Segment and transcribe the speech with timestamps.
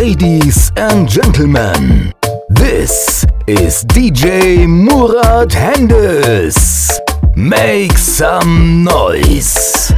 [0.00, 2.14] Ladies and gentlemen,
[2.48, 7.00] this is DJ Murat Hendes.
[7.34, 9.92] Make some noise.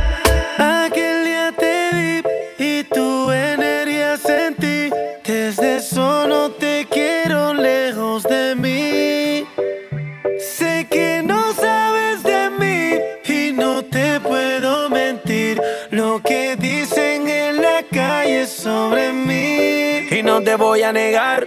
[20.51, 21.46] Te voy a negar.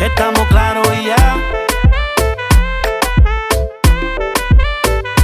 [0.00, 1.36] Estamos claros y ya.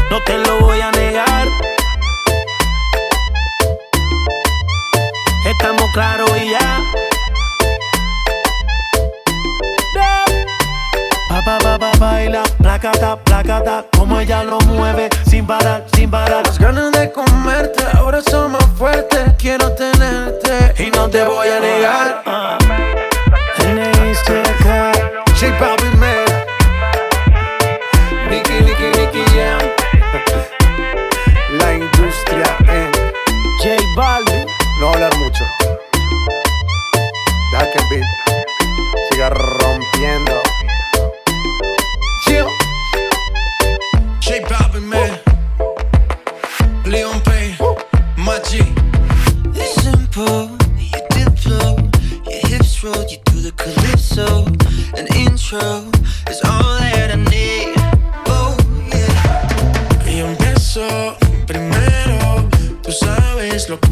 [0.08, 1.48] No te lo voy a negar.
[5.46, 7.07] Estamos claros y ya.
[11.78, 16.44] Pa, baila, placata, placata, como ella lo mueve, sin parar, sin parar.
[16.44, 19.34] Las ganas de comerte, ahora son más fuertes.
[19.38, 22.22] Quiero tenerte y no te voy a negar.
[22.24, 23.17] N.I.C.K.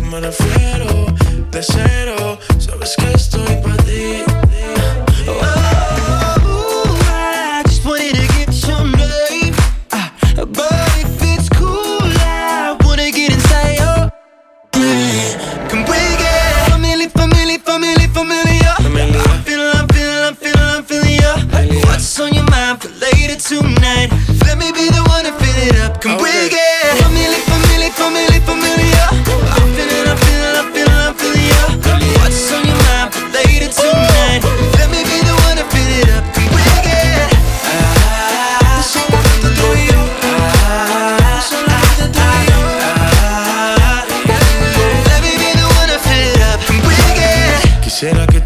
[0.07, 1.07] me refiero.
[1.51, 2.26] De cero,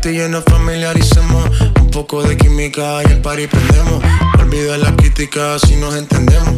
[0.01, 1.49] tú y yo nos familiaricemos.
[1.81, 4.03] Un poco de química y el party prendemos.
[4.39, 6.55] Olvida la crítica si nos entendemos.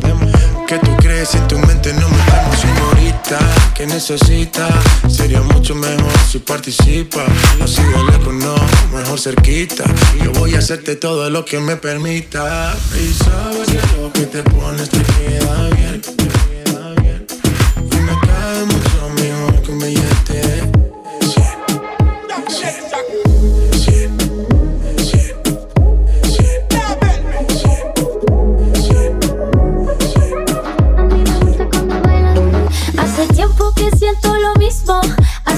[0.67, 3.39] Que tú crees en tu mente no metemos, señorita?
[3.75, 4.73] que necesitas?
[5.09, 7.27] Sería mucho mejor si participas.
[7.61, 8.55] Así de lejos no,
[8.97, 9.85] mejor cerquita.
[10.23, 12.75] Yo voy a hacerte todo lo que me permita.
[12.95, 16.01] Y sabes que lo que te pones te queda bien.
[16.01, 17.27] Te queda bien.
[17.91, 20.32] Y me cae mucho mejor que un billete.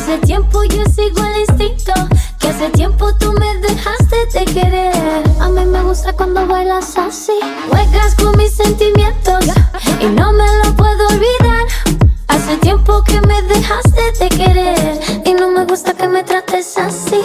[0.05, 1.95] Hace tiempo yo sigo el instinto.
[2.39, 5.25] Que hace tiempo tú me dejaste de querer.
[5.41, 7.33] A mí me gusta cuando bailas así.
[7.71, 9.47] Juegas con mis sentimientos.
[10.01, 11.67] Y no me lo puedo olvidar.
[12.29, 15.01] Hace tiempo que me dejaste de querer.
[15.25, 17.23] Y no me gusta que me trates así.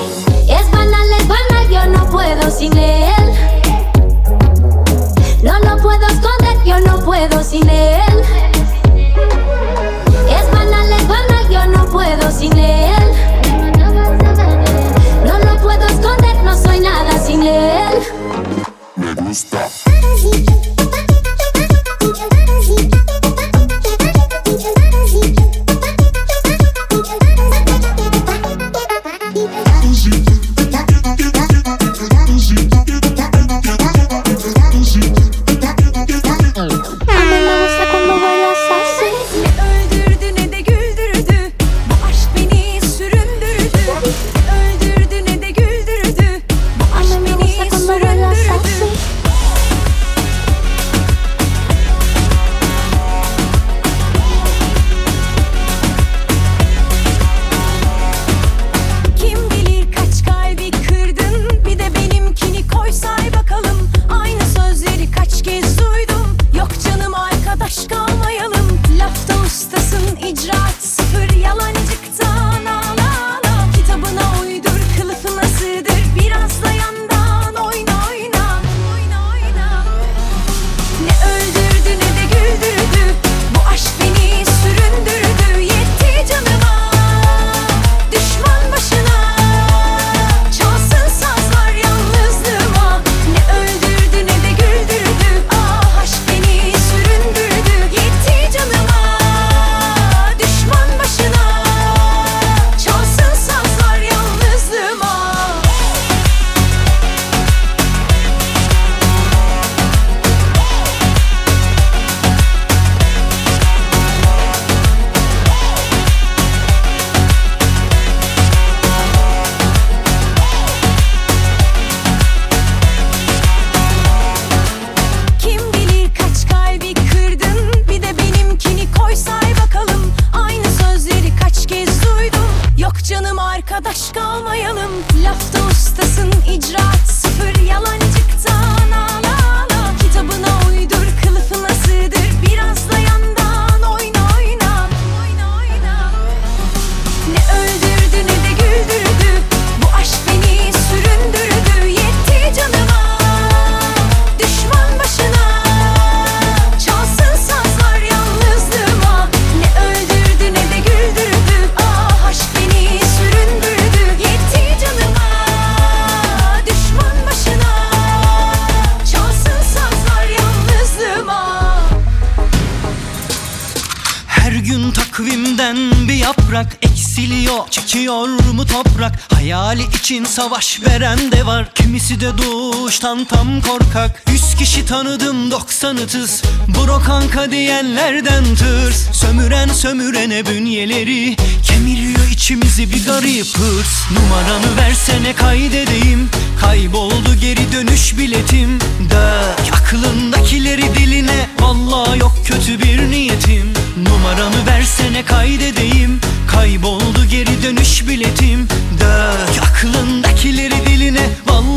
[183.01, 184.23] Sonuçtan tam korkak.
[184.31, 191.35] Yüz kişi tanıdım doksanı tız Bro kanka diyenlerden tırs Sömüren sömürene bünyeleri.
[191.63, 194.11] Kemiriyor içimizi bir garip hırs.
[194.11, 196.29] Numaranı versene kaydedeyim.
[196.61, 198.79] Kayboldu geri dönüş biletim.
[199.09, 201.49] Dök aklındakileri diline.
[201.59, 203.73] Valla yok kötü bir niyetim.
[204.03, 206.19] Numaranı versene kaydedeyim.
[206.51, 208.67] Kayboldu geri dönüş biletim.
[208.99, 211.29] Dök aklındakileri diline.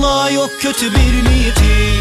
[0.03, 1.93] Vallahi yok kötü bir niyeti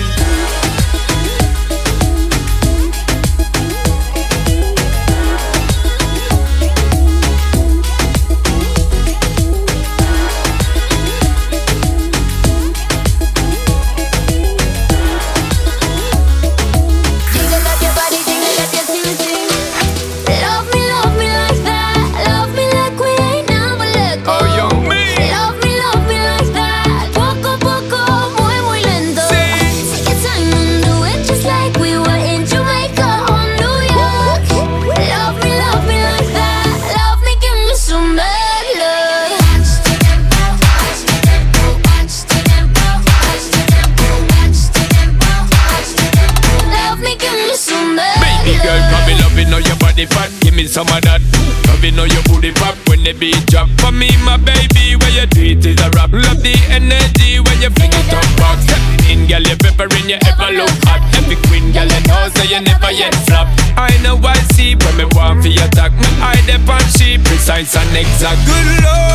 [67.92, 68.36] nectar.
[68.46, 69.11] Good Lord.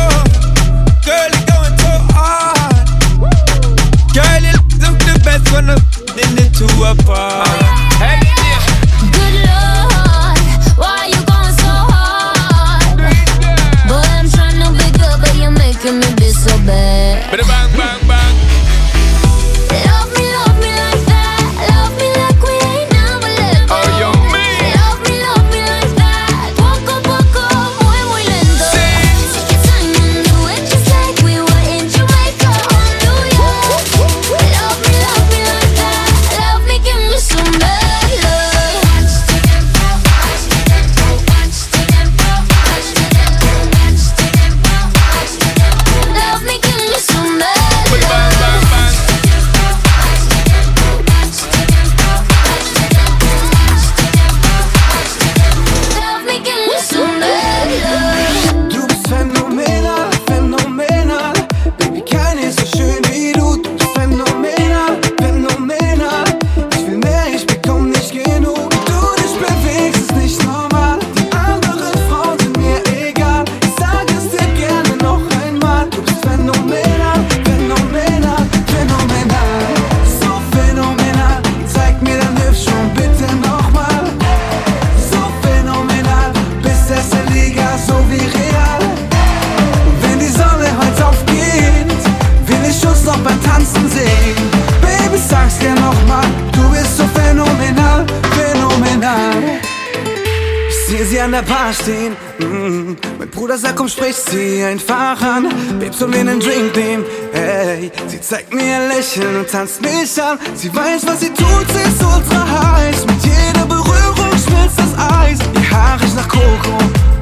[103.19, 105.49] Mein Bruder sagt, komm, sprich sie einfach an.
[105.79, 107.03] Babes, und wir nen Drink nehmen?
[107.33, 110.37] Hey, sie zeigt mir ihr Lächeln und tanzt mich an.
[110.53, 113.05] Sie weiß, was sie tut, sie ist ultra heiß.
[113.07, 115.39] Mit jeder Berührung schmilzt das Eis.
[115.55, 116.77] Ihr Haar riecht nach Koko.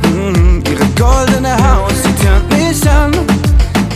[0.10, 3.14] Mm, ihre goldene Haut, sie tönt mich an.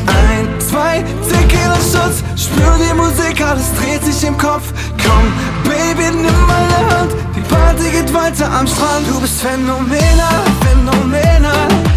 [0.07, 2.23] Ein, zwei, Tequila Schutz.
[2.41, 4.71] Spür die Musik, alles dreht sich im Kopf.
[5.03, 5.33] Komm,
[5.65, 7.11] Baby, nimm meine Hand.
[7.35, 9.05] Die Party geht weiter am Strand.
[9.09, 11.88] Du bist phänomenal, phänomenal.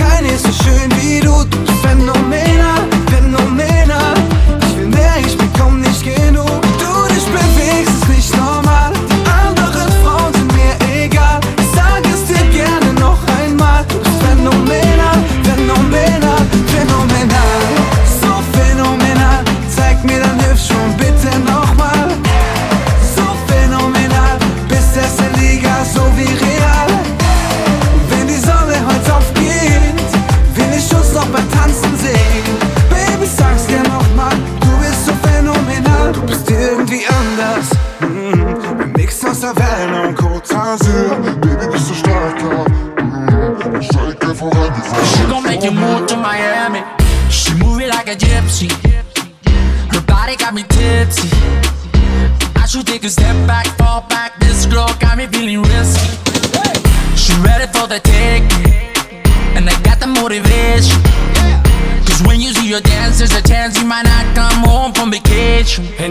[0.00, 2.99] Keiner ist so schön wie du, du bist phänomenal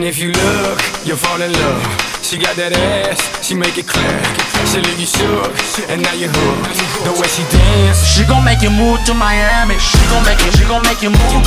[0.10, 1.86] if you look, you'll fall in love.
[2.26, 4.26] She got that ass, she make it clap.
[4.66, 5.54] She leave you shook,
[5.86, 7.06] and now you're hooked.
[7.06, 9.78] The way she dance, She gon' make you move to Miami.
[9.78, 11.46] She gon' make you, she gon' make you move.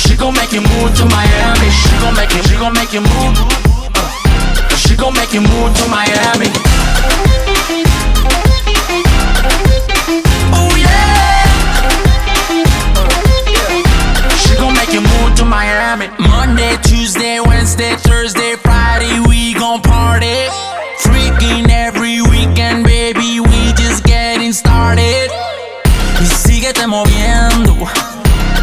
[0.00, 1.68] She gon' make you move to Miami.
[1.68, 3.36] She gon' make you, she gon' make you move.
[4.80, 6.48] She gon' make you move to Miami.
[15.40, 16.08] To Miami.
[16.18, 20.48] Monday, Tuesday, Wednesday, Thursday, Friday, we gon' party.
[21.00, 25.30] Freaking every weekend, baby, we just getting started.
[26.20, 27.74] Y síguete moviendo,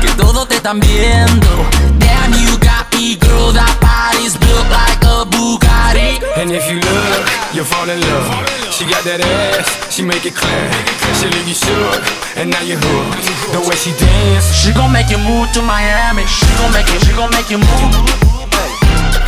[0.01, 1.49] que todos te están viendo.
[1.97, 6.21] Damn, you got me, girl, that body's built like a Bugatti.
[6.37, 8.27] and if you look, you'll fall in love.
[8.71, 10.69] She got that ass, she make it clap.
[11.17, 13.51] She leave you shook, and now you're hooked.
[13.51, 16.23] The way she dance, She gon' make you move to Miami.
[16.25, 17.93] She gon' make you, she gon' make you move.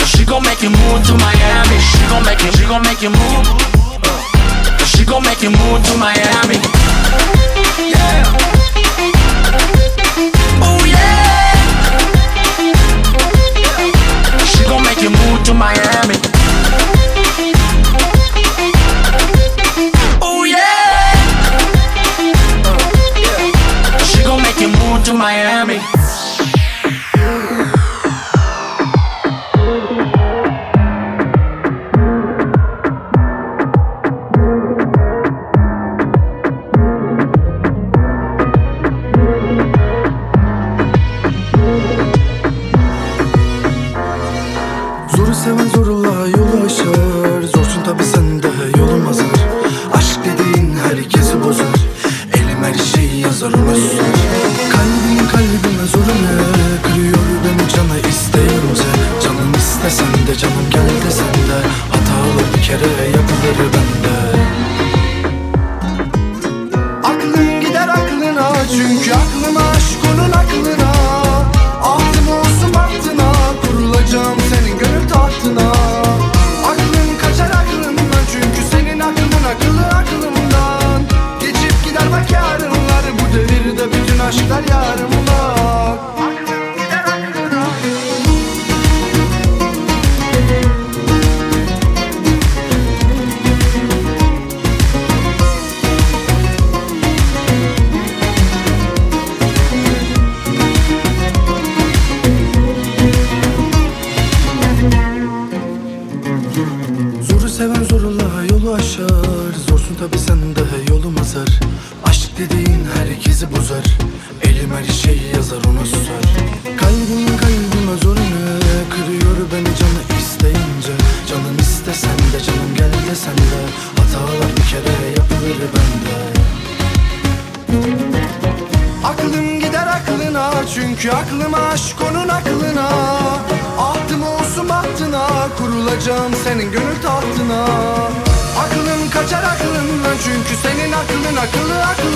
[0.06, 1.78] She gon' make you move to Miami.
[1.82, 3.46] She gon' make you, she gon' make you move.
[4.86, 6.62] She gon' make you move to Miami.
[7.90, 8.24] Yeah.
[10.62, 11.58] Oh yeah.
[14.46, 15.89] She gon' make you move to Miami.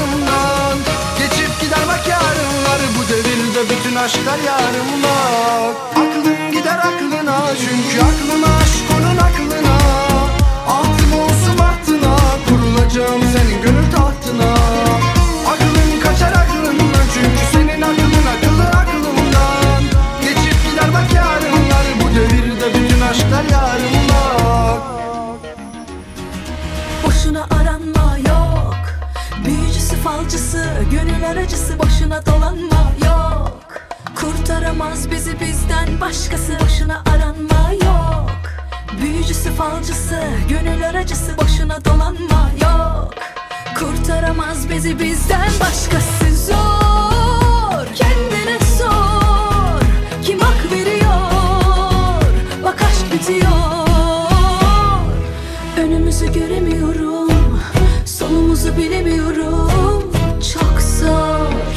[0.04, 0.78] Aklımdan
[1.20, 5.16] Geçip gider bak yarınlar bu devirde bütün aşklar yarımda
[5.92, 9.76] Aklım gider aklına çünkü aklıma aşk onun aklına.
[10.68, 12.16] Ahtım olsun bahtına
[12.48, 14.54] kurulacağım senin gönül tahtına.
[15.48, 19.84] Aklın kaçar aklımdan çünkü senin aklın akıllı aklımdan.
[20.22, 24.03] Geçip gider bak yarınlar bu devirde bütün aşklar yarımda
[30.04, 32.92] falcısı Gönül aracısı boşuna dolanma.
[33.06, 33.60] Yok
[34.16, 37.72] Kurtaramaz bizi bizden başkası Boşuna aranma.
[37.86, 38.32] Yok
[39.02, 42.52] Büyücüsü falcısı Gönül aracısı boşuna dolanma.
[42.62, 43.14] Yok
[43.80, 47.96] Kurtaramaz bizi bizden başkası Zor.
[47.96, 49.82] Kendine sor
[50.24, 52.24] Kim hak veriyor?
[52.64, 53.50] Bak aşk bitiyor.
[55.78, 57.33] Önümüzü göremiyorum
[58.54, 60.12] Sonumuzu bilemiyorum.
[60.54, 61.73] Çok zor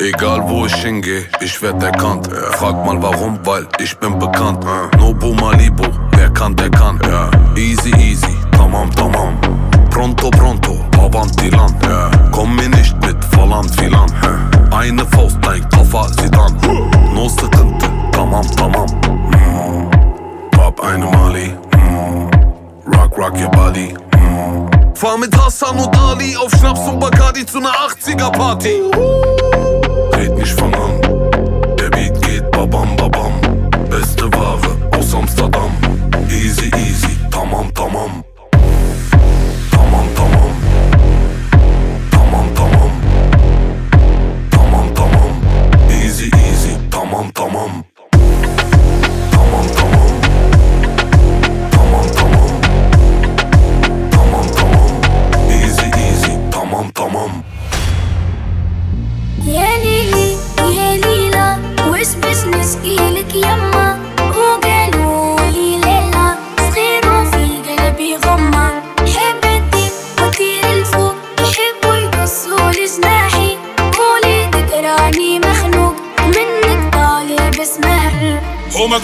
[0.00, 2.28] Egal wo ich hingehe, ich werd erkannt.
[2.58, 4.58] Frag mal warum, weil ich bin bekannt.
[4.98, 5.84] Nobu Malibu,
[6.16, 6.98] wer kann, der kann.
[7.54, 9.38] Easy easy, tamam tamam.
[9.90, 11.76] Pronto pronto, avanti land.
[12.32, 14.10] Komm mir nicht mit falan filan.
[14.72, 16.56] Eine Faust, dein Koffer, Sidan.
[17.14, 18.86] No Sekunde, tamam tamam.
[19.30, 20.58] Mm.
[20.58, 21.56] Hab eine Mali.
[21.76, 22.30] Mm.
[22.92, 23.94] Rock, rock your body.
[24.16, 24.68] Mm.
[24.96, 28.80] Fahr mit Hassan und Ali auf Schnaps und Bacardi zu einer 80er Party.
[30.42, 31.00] Fang an.
[31.78, 33.32] Der Beat babam babam.
[33.88, 35.70] Beste Ware aus Amsterdam.
[36.28, 37.72] Easy easy, tamam.
[37.74, 38.24] Tamam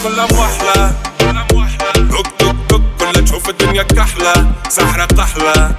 [0.03, 0.93] كلها موحلة
[2.09, 5.75] توك توك توك كلها تشوف الدنيا كحلة سحرة تحلى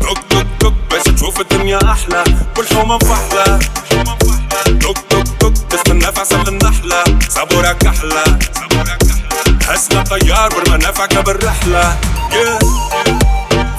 [0.00, 2.24] توك توك توك باش تشوف الدنيا أحلى.
[2.58, 3.58] والحومة مفحلة
[4.80, 8.24] توك توك توك تستنى في عسل النحلة صبورة كحلة.
[9.68, 11.96] حسنا طيار والمنافعك بالرحلة.
[12.32, 12.64] Yeah.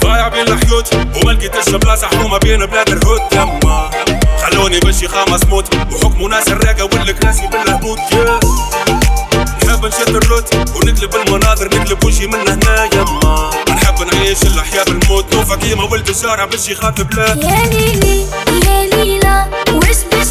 [0.04, 3.90] ضايع بين الحيوت وما لقيتش بلاصة حومة بين بلاد الهود يما.
[4.44, 5.76] خلوني بشي خامس موت.
[5.76, 8.43] وحكموا ناس الراقة والكراسي بالهبوط yeah.
[9.94, 13.50] نشد الروت ونقلب المناظر نقلب وجهي من هنا يما.
[13.70, 18.26] نحب نعيش الأحياء بالموت نوفا كيما ولد الشارع باش يخاطب لا يا ليلي
[18.66, 20.28] يا ليلى وش باش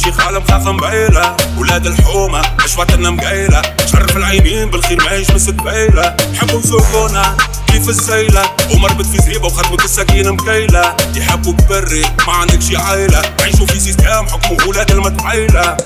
[0.00, 3.62] وبالشيخ عالم خاخة مبيلة ولاد الحومة مش وطننا مقايلة.
[3.92, 7.36] شرف العينين بالخير ما يشمس قبيلة يحبوا يسوقونا
[7.66, 8.42] كيف السيلة
[8.74, 14.68] ومربط في زريبة وخدمة السكينة مكيلة يحبوا بري ما عندكش عايلة عيشوا في سيستم حكموا
[14.68, 15.76] ولاد المتعيلة.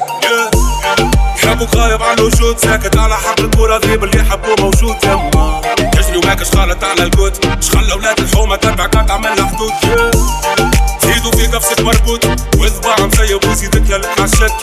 [1.44, 2.59] يحبوك غايب على الوجود.
[2.59, 4.96] ساكت على حق الكورة غريب اللي يحبوه موجود.
[5.05, 5.61] يما
[5.92, 9.72] تجري وماكش خالط على القوت مش خلى ولاد الحومة تبعك تعمل حدود
[11.25, 12.25] بيدو في قفصة مربوط
[12.59, 13.97] وصباعه مسيب وسيدك يا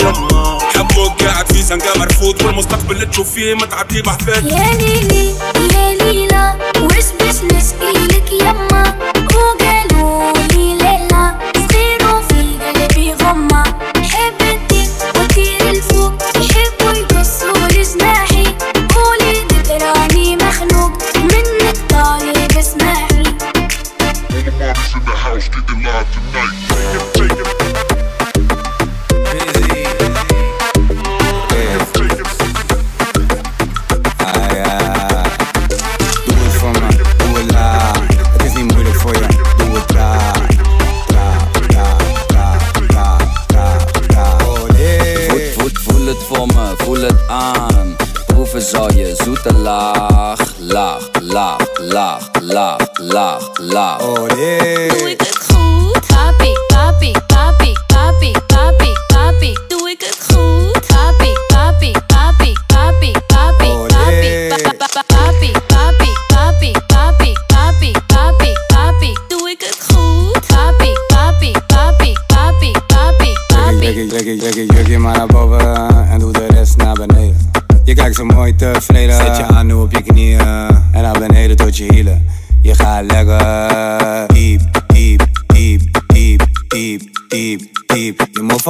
[0.09, 2.41] الله حبوك قاعد في سنقة مرفوض.
[2.45, 5.35] والمستقبل اللي تشوف فيه متعب في بحثك يا ليلي
[5.73, 7.50] يا ليلى وش بشنا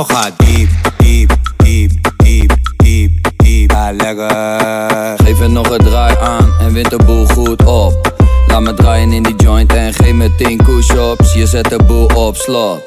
[0.06, 3.72] tafel gaat diep, diep, diep, diep, diep, diep.
[3.92, 5.26] Lekker.
[5.26, 8.14] Geef er nog een draai aan en wint de boel goed op.
[8.48, 11.34] Laat me draaien in die joint en geef me 10 push-ups.
[11.34, 12.80] Je zet de boel op slot.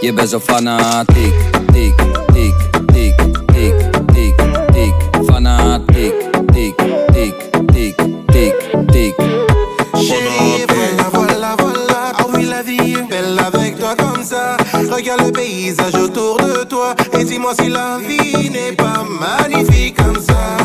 [0.00, 1.34] Je bent zo fanatiek,
[1.72, 1.94] tik,
[2.32, 2.54] tik,
[2.92, 3.14] tik,
[3.46, 4.34] tik, tik,
[4.72, 4.94] tik,
[5.26, 6.19] fanatiek.
[15.70, 16.94] visages autour de toi.
[17.18, 20.59] Et dis-moi si la vie n'est pas magnifique comme ça.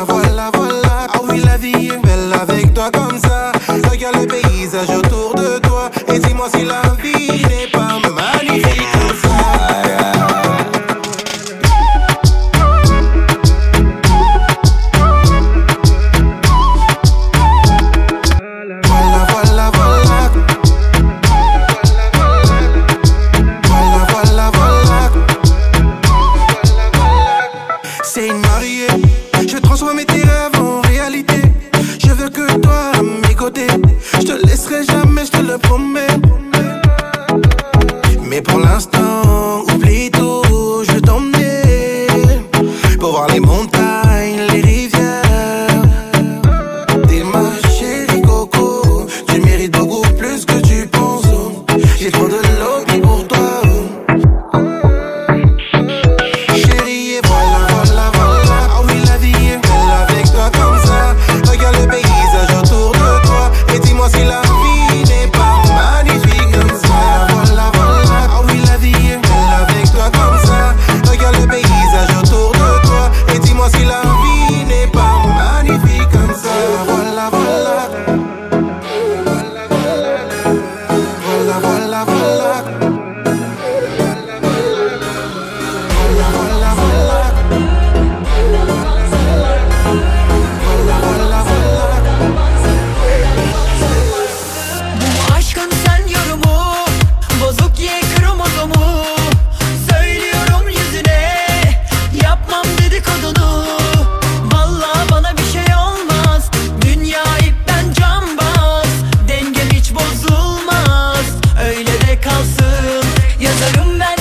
[112.25, 113.05] kalsın.
[113.39, 114.14] Yazarım ben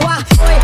[0.00, 0.46] soi.
[0.46, 0.59] Ouais.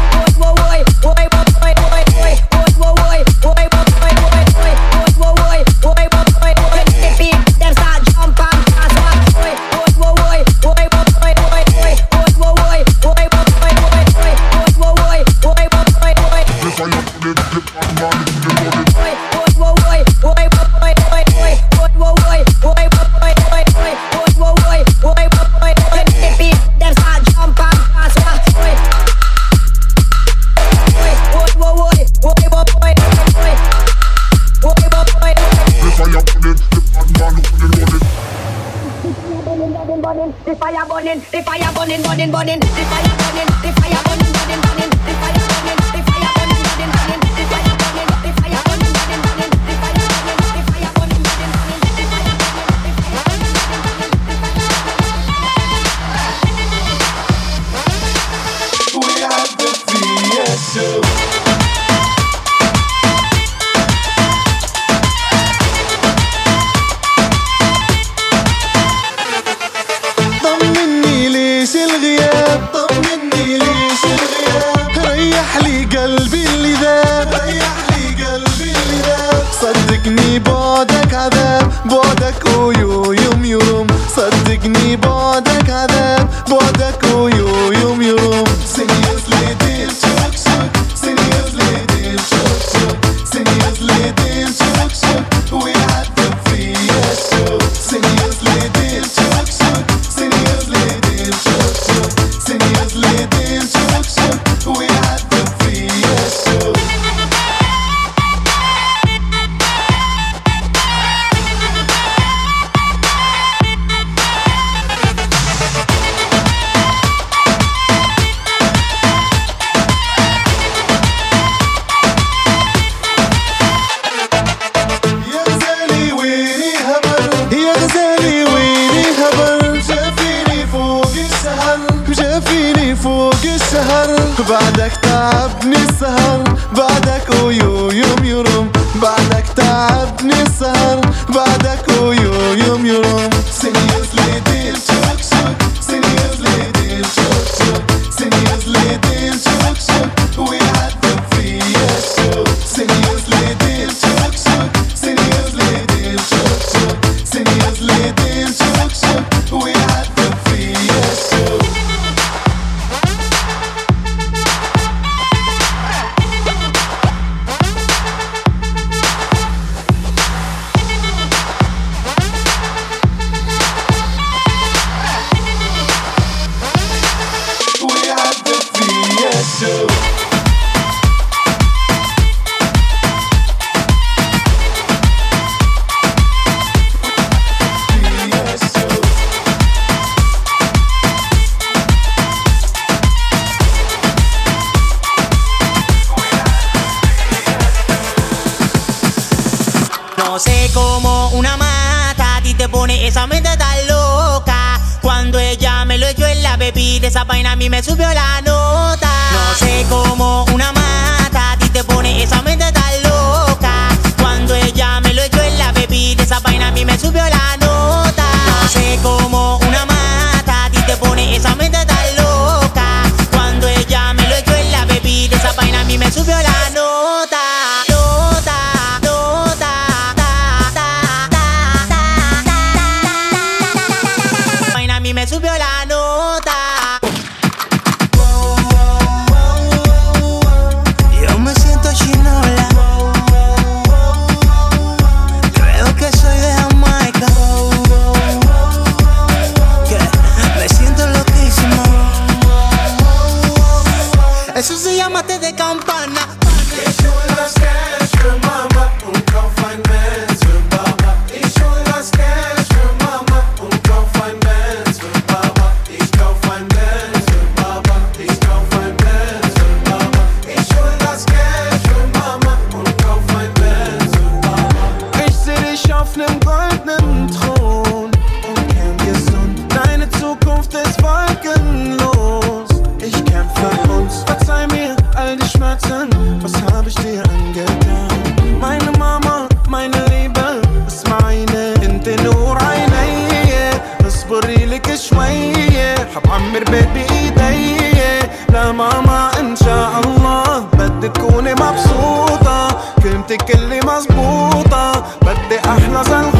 [298.97, 300.67] ماما إن شاء الله.
[300.73, 302.69] بدي تكوني مبسوطة.
[303.03, 304.93] كلمتك اللي مزبوطة
[305.23, 306.36] بدي أحلى زلغة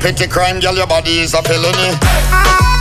[0.00, 2.79] Petty crime, girl, your body is a felony.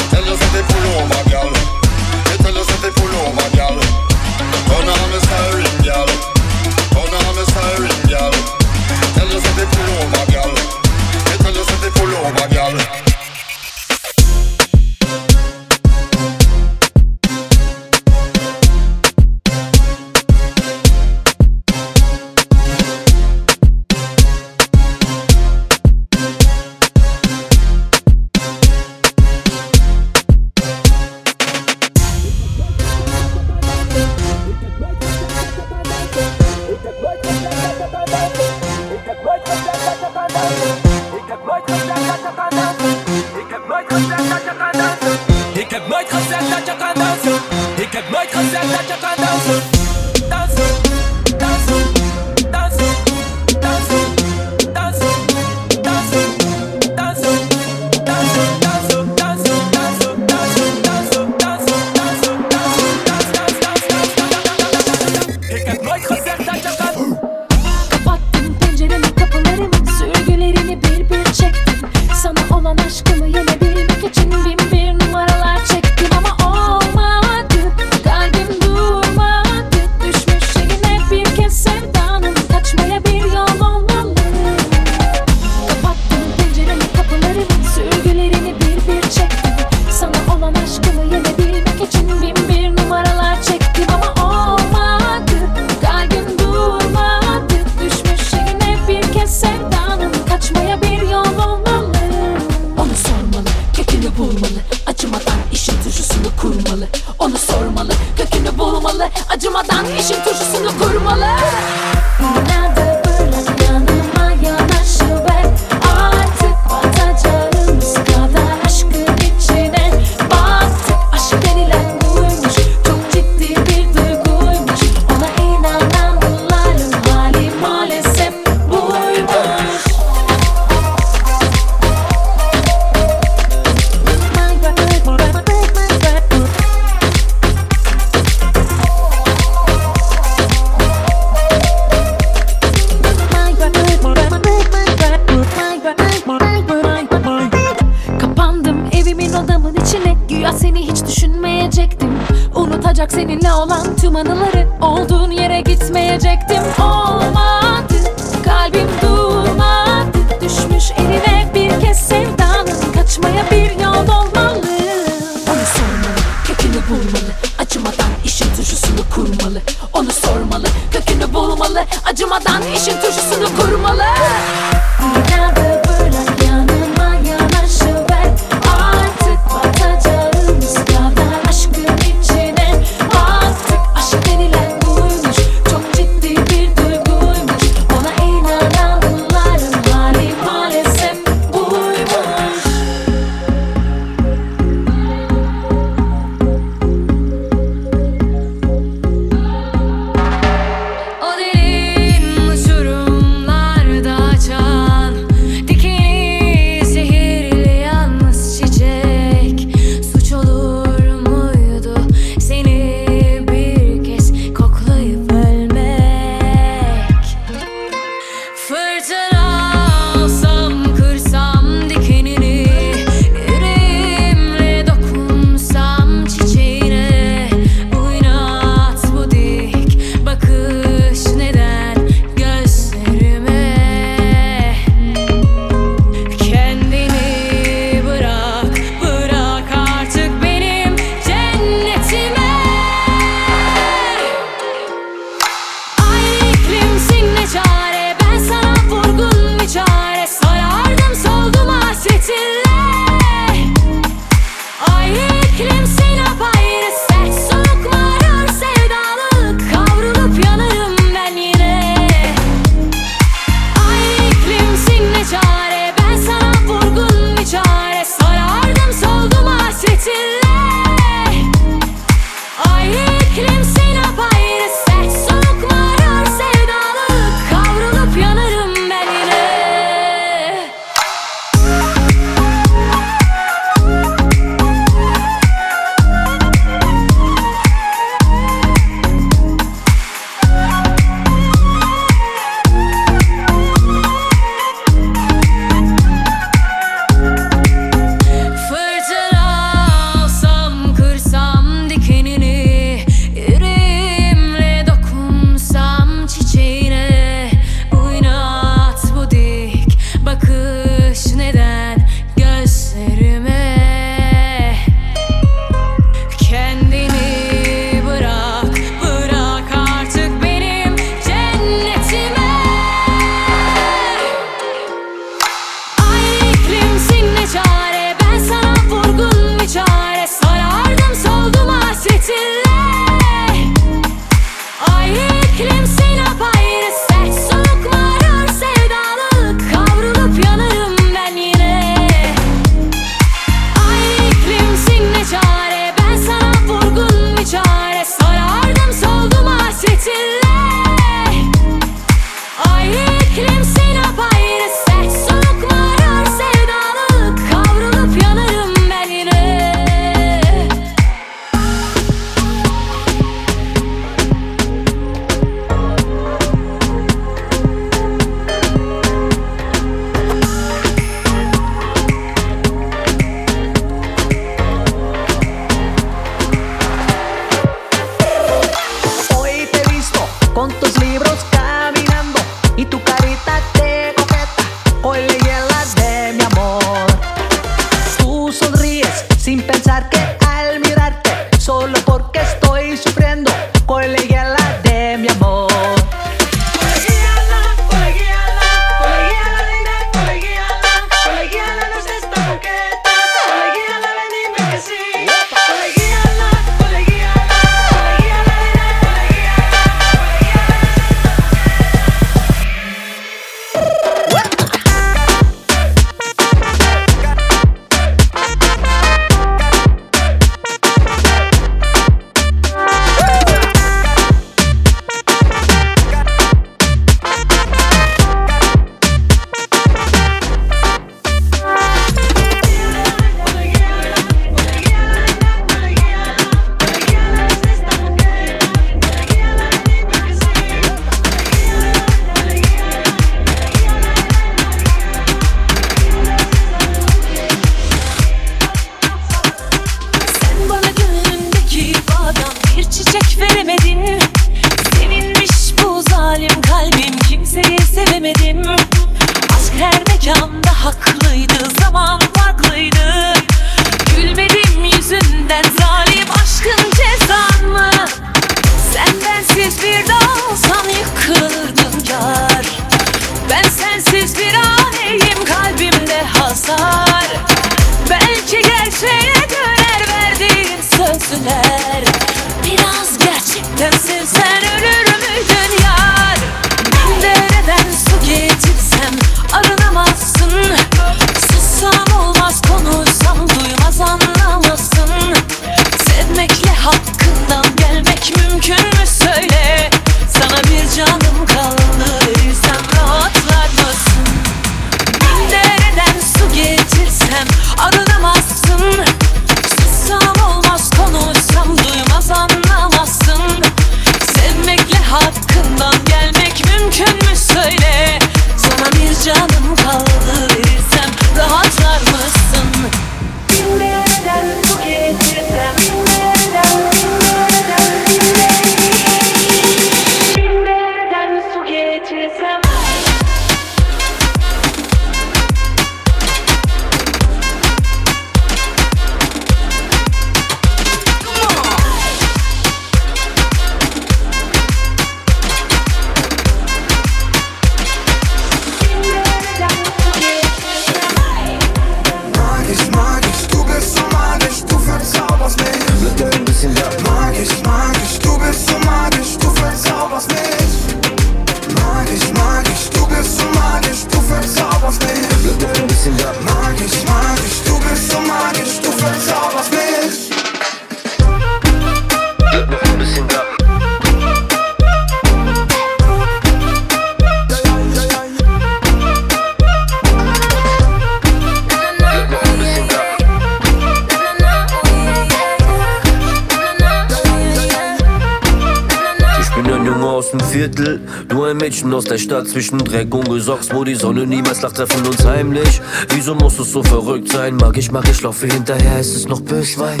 [592.02, 595.80] aus der Stadt zwischen Dreck und Gesocks, wo die Sonne niemals lacht, treffen uns heimlich.
[596.08, 597.54] Wieso musst du so verrückt sein?
[597.54, 600.00] Mag ich, mag ich, laufe hinterher, es ist noch Böschwein?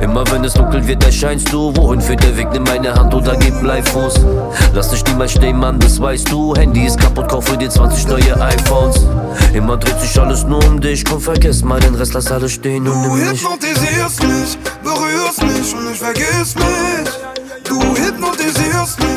[0.00, 1.72] Immer wenn es dunkel wird, erscheinst du.
[1.76, 2.48] Wohin führt der Weg?
[2.52, 4.14] Nimm meine Hand oder gib Bleifuß.
[4.74, 6.56] Lass dich niemals stehen, Mann, das weißt du.
[6.56, 9.06] Handy ist kaputt, kaufe dir 20 neue iPhones.
[9.54, 11.04] Immer dreht sich alles nur um dich.
[11.04, 13.40] Komm, vergiss mal den Rest, lass alles stehen und nimm mich.
[13.40, 17.08] Du hypnotisierst mich, berührst mich und ich vergiss mich.
[17.62, 19.07] Du hypnotisierst mich.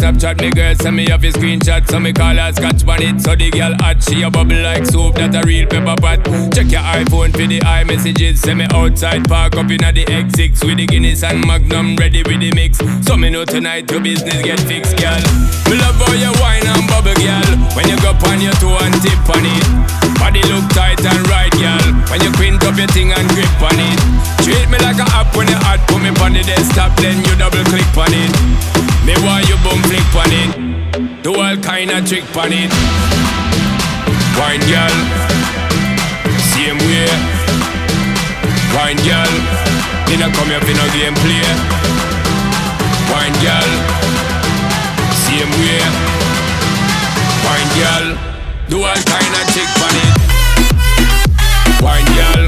[0.00, 3.20] Snapchat me girl, send me off your screenshot, so me call her scotch bonnet.
[3.20, 6.24] So the girl hot, she a bubble like soup, that a real pepper pot.
[6.56, 10.80] Check your iPhone for the iMessages, send me outside, park up inna the X6 with
[10.80, 12.80] the Guinness and Magnum ready with the mix.
[13.04, 15.20] So me know tonight your business get fixed, girl.
[15.68, 17.52] Me love how you wine and bubble, girl.
[17.76, 19.68] When you go on your toe and tip on it,
[20.16, 21.84] body look tight and right, girl.
[22.08, 24.00] When you quint up your thing and grip on it,
[24.48, 27.36] treat me like a app when you hot, put me on the desktop, then you
[27.36, 28.89] double click on it.
[29.06, 32.70] Me want you bum flick on it, do all kind of trick on it.
[34.38, 34.96] Wine girl,
[36.52, 37.08] same way.
[38.76, 39.32] Wine girl,
[40.06, 41.48] me not come here for no game play.
[43.10, 43.70] Wine girl,
[45.26, 45.82] same way.
[47.44, 48.06] Wine girl,
[48.68, 50.14] do all kind of trick on it.
[51.82, 52.44] Wine girl,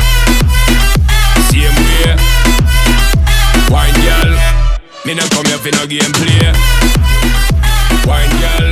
[5.05, 6.53] me not come here for no game play.
[8.07, 8.72] Wine girl,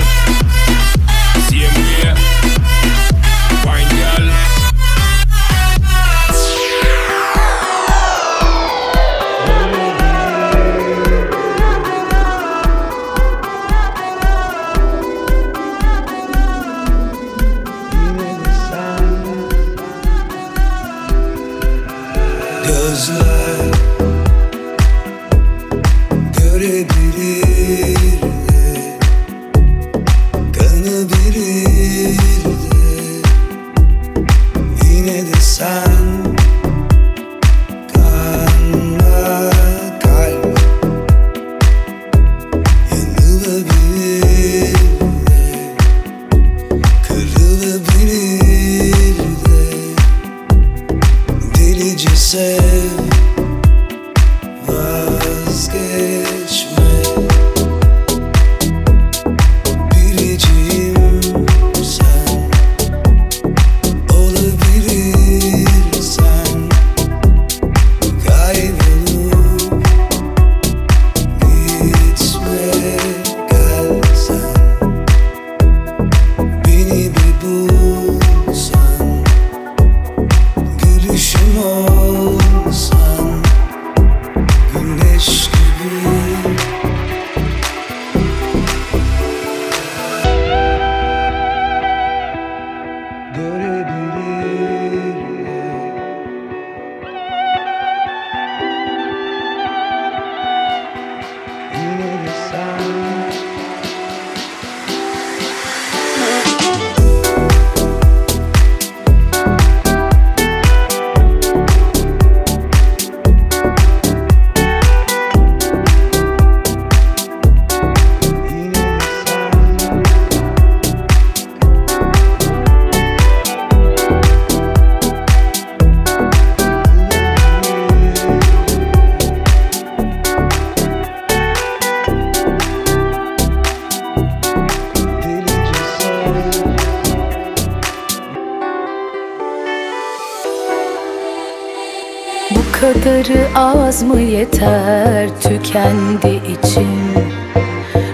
[144.03, 147.11] mı yeter tükendi içim?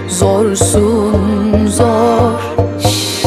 [0.09, 2.39] Zorsun zor.
[2.79, 3.25] Şş,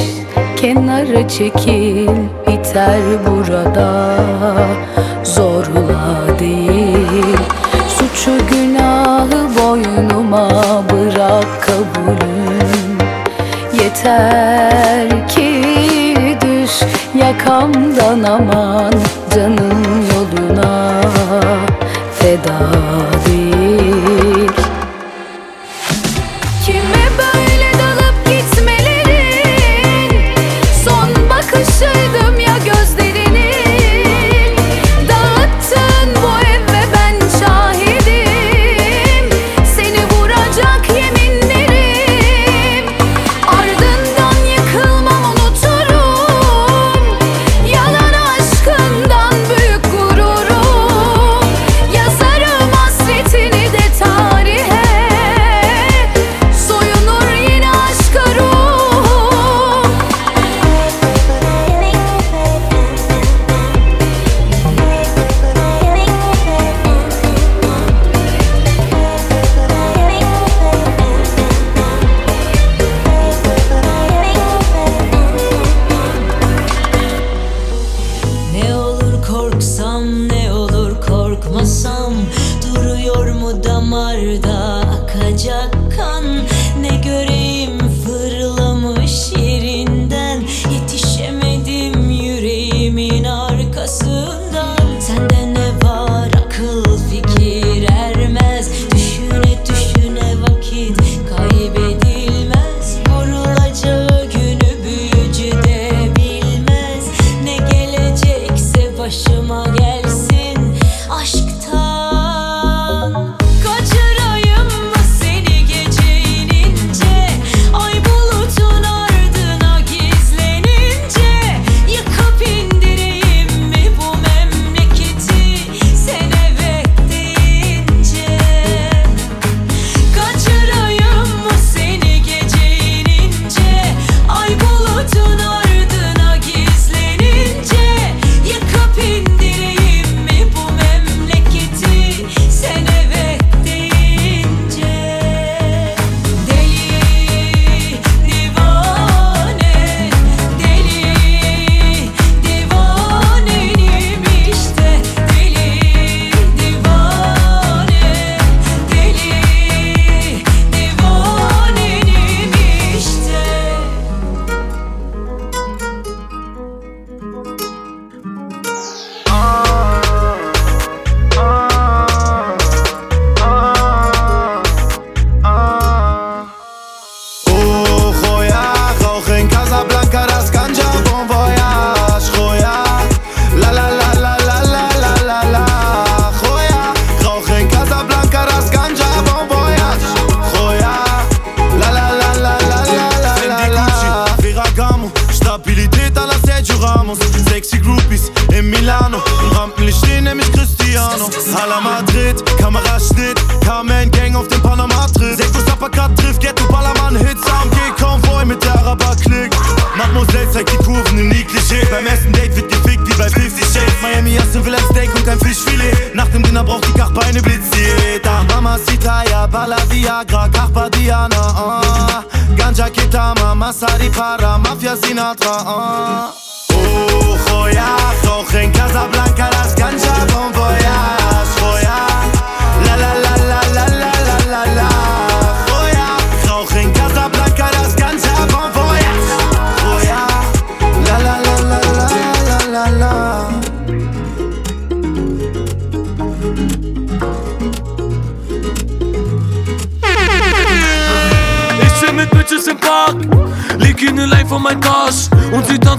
[0.57, 2.09] Kenara çekil
[2.47, 4.17] biter burada.
[5.25, 7.37] Zorla değil.
[7.89, 10.49] Suçu günahı boynuma
[10.93, 12.99] bırak kabulüm.
[13.83, 15.65] Yeter ki
[16.41, 16.81] düş
[17.23, 18.93] yakamdan aman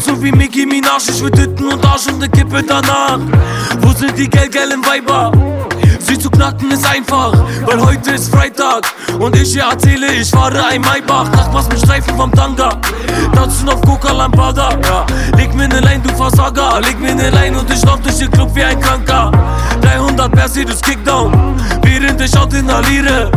[0.01, 3.19] Sie tanzen wie Mickey Minaj, ich will Titten und Arsch und ne Kippe danach.
[3.81, 5.31] Wo sind die gelb-gelben Weiber?
[5.99, 7.33] Sie zu knacken ist einfach,
[7.65, 8.83] weil heute ist Freitag.
[9.19, 11.29] Und ich hier erzähle, ich fahre ein Maybach.
[11.31, 12.81] Nachbars mit Streifen vom Tanga.
[13.35, 14.71] Tanzen auf Coca Lampada.
[14.83, 15.05] Ja.
[15.37, 16.81] Leg mir ne Line, du Versager.
[16.81, 19.31] Leg mir ne Line und ich lauf durch den Club wie ein Kranker.
[19.81, 23.31] 300 Mercedes Kickdown Während ich out inhaliere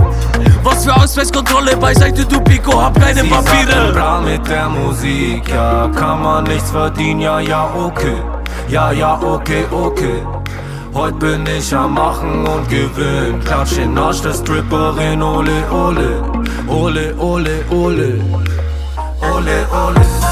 [0.64, 5.90] Was für Ausweiskontrolle beiseite, du Pico, hab keine Sie Papiere bra mit der Musik, ja,
[5.94, 8.16] kann man nichts verdienen, ja, ja, okay.
[8.68, 10.22] Ja, ja, okay, okay.
[10.94, 13.40] Heute bin ich am Machen und Gewinn.
[13.44, 16.22] Klatsch in Arsch der Stripperin, ole, ole.
[16.66, 18.20] Ole, ole, ole.
[19.20, 20.23] Ole, ole.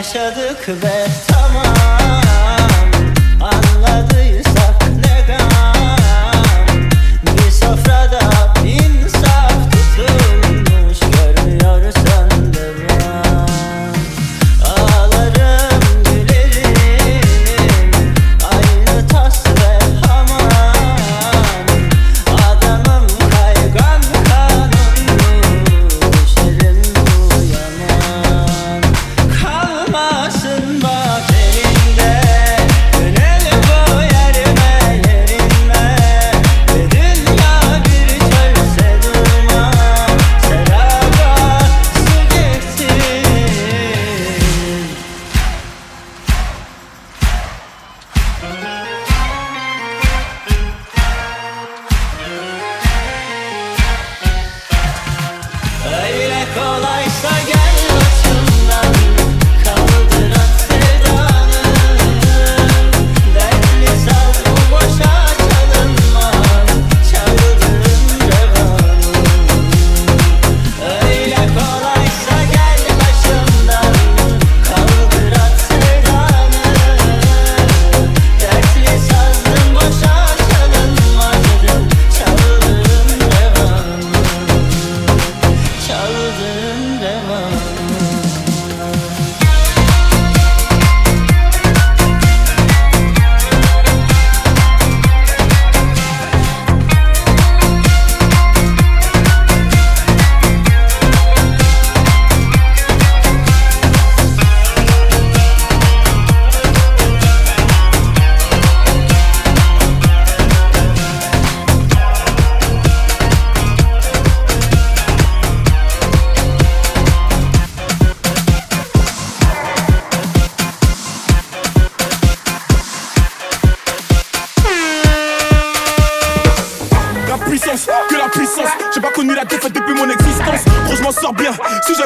[0.00, 1.06] Yaşadık ve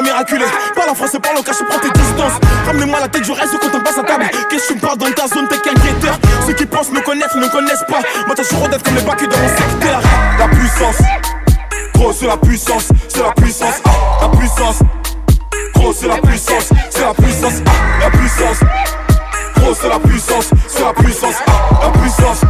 [0.05, 0.45] miraculé.
[0.75, 2.39] Parle en français, parle en cache, prends tes distances.
[2.65, 4.25] Ramenez-moi la tête, je reste quand on passe à table.
[4.49, 6.17] Qu'est-ce que tu me parles dans ta zone, t'es qu'un guetteur?
[6.45, 7.99] Ceux qui pensent me connaissent, ne connaissent pas.
[8.25, 10.01] Moi, t'as toujours d'être comme les bacs dans mon secteur.
[10.39, 10.97] La puissance,
[11.95, 13.89] gros, c'est la puissance, c'est la puissance, ah,
[14.21, 14.79] la puissance.
[15.75, 17.71] Gros, c'est la puissance, c'est la puissance, ah,
[18.03, 18.59] la puissance.
[19.57, 21.51] Gros, c'est la puissance, c'est la puissance, ah,
[21.83, 22.41] la puissance.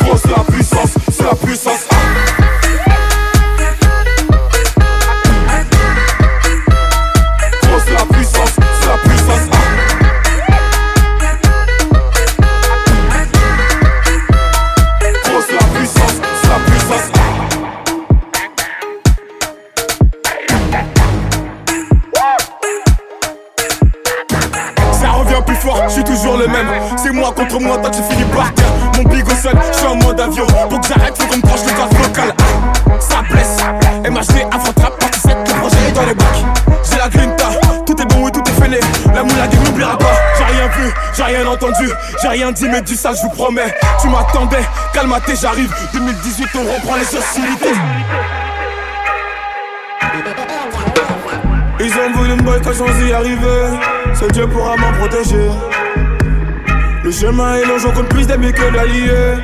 [0.00, 1.77] Gros, c'est la puissance, c'est la puissance.
[27.76, 28.52] Par.
[28.96, 30.46] Mon big au sol, je suis en mode avion.
[30.68, 32.34] Pour j'arrête, faut qu'on me branche le gaz vocal.
[32.38, 33.58] Ah, ça blesse.
[34.08, 36.44] MHD, Afro-Trap, partie 7, le projet est dans les bacs.
[36.90, 37.46] J'ai la grinta,
[37.86, 38.80] tout est bon, oui, tout est fêlé.
[39.14, 40.12] La moula dit n'oubliera pas.
[40.38, 41.90] J'ai rien vu, j'ai rien entendu,
[42.22, 43.74] j'ai rien dit, mais du ça, je vous promets.
[44.00, 44.64] Tu m'attendais,
[44.94, 45.72] calme-toi, j'arrive.
[45.92, 47.74] 2018, on reprend les sociétés.
[51.80, 53.78] Ils ont voulu me boy quand j'en y arriver.
[54.18, 55.48] Seul Dieu pourra m'en protéger.
[57.08, 59.42] Le chemin est long, j'en compte plus d'amis que d'alliés.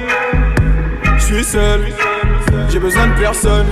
[1.16, 1.80] Je suis seul,
[2.68, 3.66] j'ai besoin de personne.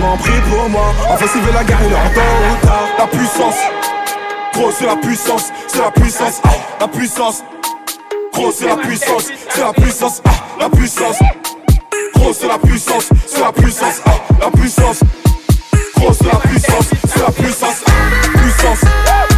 [0.00, 2.20] M'en prie pour moi, offensive et la guerre, il est en tôt
[2.50, 2.88] ou tard.
[2.98, 3.56] La puissance,
[4.54, 6.48] gros, c'est la puissance, c'est la puissance, ah,
[6.80, 7.44] la puissance.
[8.32, 11.18] Gros, c'est la puissance, c'est la puissance, ah, la puissance.
[12.14, 15.00] Gros, c'est la puissance, c'est la puissance, ah, la puissance.
[15.96, 19.33] Gros, c'est la puissance, c'est la puissance, ah, puissance.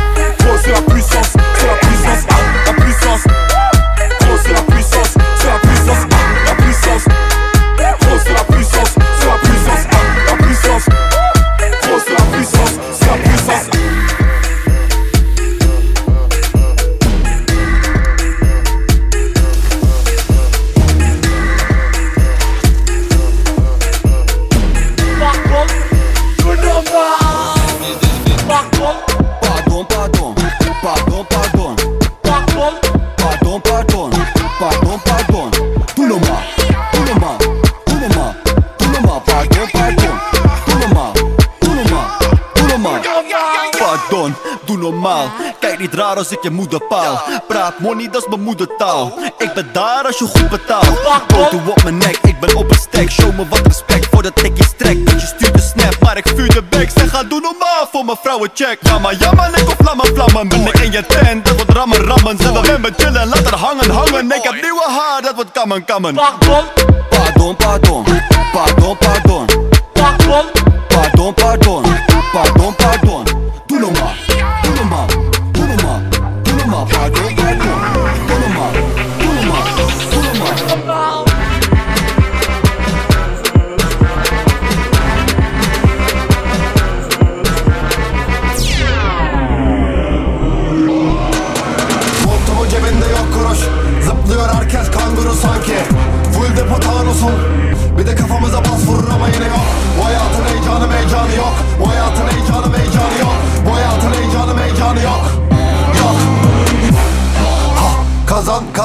[43.78, 44.34] Pardon,
[44.64, 45.30] doe normaal.
[45.60, 47.22] Kijk niet raar als ik je moeder paal.
[47.48, 49.12] Praat money, dat is mijn moedertaal.
[49.38, 50.98] Ik ben daar als je goed betaalt.
[51.28, 53.10] Foto op mijn nek, ik ben op een stack.
[53.10, 55.06] Show me wat respect voordat ik je strek.
[55.06, 56.90] Dat je stuurt de snap, maar ik vuur de bek.
[56.94, 58.78] Zeg ga doe normaal voor mijn vrouwen check.
[58.80, 60.48] Jammer, jammer, ik op vlammen, vlammen.
[60.48, 62.36] Ben ik in je tent, dat wordt rammen, rammen.
[62.38, 64.32] Zet in me chillen, laat er hangen, hangen.
[64.32, 66.14] Ik heb nieuwe haar, dat wordt kammen, kammen.
[66.14, 66.64] Pardon,
[67.08, 68.04] pardon, pardon,
[68.52, 69.46] pardon, pardon.
[69.92, 70.44] Pardon,
[70.88, 71.85] pardon, pardon,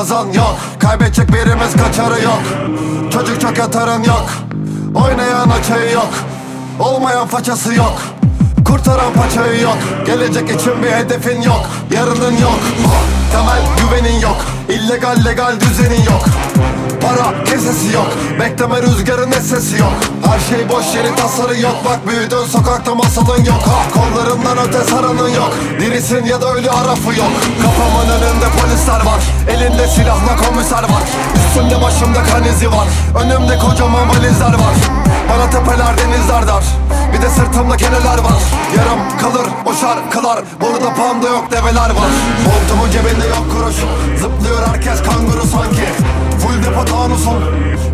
[0.01, 0.57] Kazan yok.
[0.79, 2.41] Kaybedecek birimiz kaçarı yok.
[3.13, 4.29] Çocuk çok yatarın yok.
[4.95, 6.09] Oynayan açayı yok.
[6.79, 8.01] Olmayan façası yok.
[8.65, 9.77] Kurtaran paçayı yok.
[10.05, 11.69] Gelecek için bir hedefin yok.
[11.93, 12.59] Yarının yok.
[13.31, 14.37] Temel güvenin yok.
[14.69, 16.25] İllegal legal düzenin yok
[17.01, 18.07] Para kesesi yok.
[18.39, 19.93] Bekleme rüzgarın sesi yok.
[20.25, 21.75] Her şey boş yeri tasarı yok.
[21.85, 23.61] Bak büyüdün sokakta masalın yok.
[23.67, 25.51] Ha, Kollarından öte saranın yok.
[25.79, 27.31] Dirisin ya da ölü arafı yok.
[27.63, 29.21] Kafamın önünde polisler var.
[29.49, 31.03] Elinde silahla komiser var.
[31.35, 32.87] Üstümde başımda kan izi var.
[33.23, 34.75] Önümde kocaman valizler var.
[35.29, 36.63] Bana tepeler denizler dar.
[37.13, 38.41] Bir de sırtımda keneler var.
[38.77, 42.11] Yarım kalır o şarkılar Burada panda yok develer var.
[42.45, 43.75] Montumun cebinde yok kuruş.
[44.21, 45.85] Zıplıyor herkes kanguru sanki
[46.41, 47.37] Full depo tanusun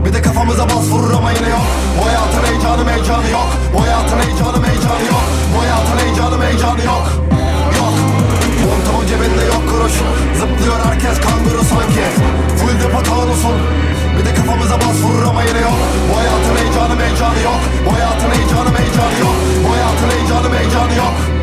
[0.06, 1.68] Bir de kafamıza bas vurur ama yine yok.
[1.98, 3.50] Bu hayatın heyecanı meycanı yok.
[3.74, 5.24] Bu hayatın heyecanı meycanı yok.
[5.54, 7.06] Bu hayatın heyecanı meycanı yok.
[7.80, 7.96] Yok.
[8.64, 9.96] Montumun cebinde yok kuruş.
[10.40, 12.06] Zıplıyor herkes kanguru sanki.
[12.60, 13.56] Full depo tanusun
[14.18, 15.80] Bir de kafamıza bas vurur ama yine yok.
[16.10, 17.62] Bu hayatın heyecanı meycanı yok.
[17.86, 19.36] Bu hayatın heyecanı meycanı yok.
[19.64, 21.37] Bu hayatın heyecanı meycanı yok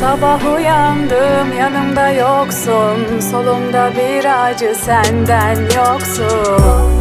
[0.00, 3.20] Sabah uyandım yanımda yoksun.
[3.30, 6.92] Solumda bir acı senden yoksun.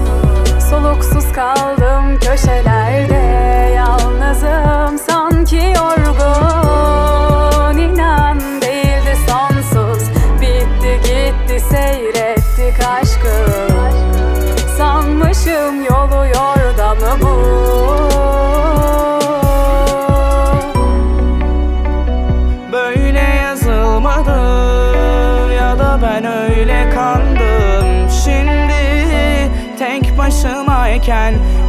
[0.70, 3.27] Soluksuz kaldım köşelerde.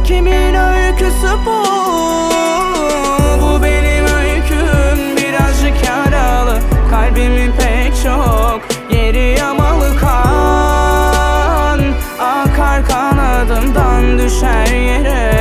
[0.09, 1.63] Kimin öyküsü bu?
[3.41, 6.59] Bu benim öyküm birazcık yaralı.
[6.89, 8.61] Kalbimin pek çok
[8.91, 11.79] yeri yamalı kan.
[12.19, 15.38] Akar kanadımdan düşer yere.